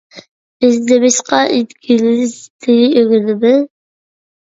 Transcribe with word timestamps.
بىز 0.63 0.77
نېمىشقا 0.85 1.41
ئىنگلىز 1.57 2.33
تىلى 2.65 2.87
ئۆگىنىمىز؟ 3.03 3.61